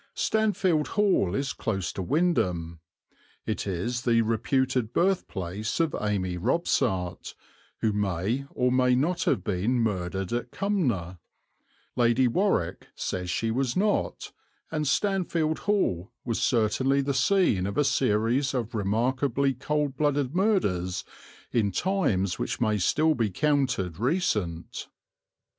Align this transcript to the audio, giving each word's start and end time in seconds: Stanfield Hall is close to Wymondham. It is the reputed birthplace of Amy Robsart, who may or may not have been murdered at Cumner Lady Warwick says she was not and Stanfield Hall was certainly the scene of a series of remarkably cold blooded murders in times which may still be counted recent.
Stanfield 0.15 0.87
Hall 0.97 1.35
is 1.35 1.53
close 1.53 1.93
to 1.93 2.01
Wymondham. 2.01 2.79
It 3.45 3.67
is 3.67 4.01
the 4.01 4.23
reputed 4.23 4.93
birthplace 4.93 5.79
of 5.79 5.95
Amy 6.01 6.37
Robsart, 6.39 7.35
who 7.81 7.93
may 7.93 8.47
or 8.49 8.71
may 8.71 8.95
not 8.95 9.25
have 9.25 9.43
been 9.43 9.75
murdered 9.79 10.33
at 10.33 10.49
Cumner 10.49 11.19
Lady 11.95 12.27
Warwick 12.27 12.87
says 12.95 13.29
she 13.29 13.51
was 13.51 13.77
not 13.77 14.31
and 14.71 14.87
Stanfield 14.87 15.59
Hall 15.69 16.11
was 16.25 16.41
certainly 16.41 17.01
the 17.01 17.13
scene 17.13 17.67
of 17.67 17.77
a 17.77 17.83
series 17.83 18.55
of 18.55 18.73
remarkably 18.73 19.53
cold 19.53 19.97
blooded 19.97 20.33
murders 20.35 21.03
in 21.51 21.71
times 21.71 22.39
which 22.39 22.59
may 22.59 22.79
still 22.79 23.13
be 23.13 23.29
counted 23.29 23.99
recent. 23.99 24.87